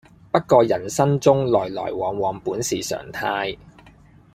[0.31, 3.55] 不過人生中來來往往本是常態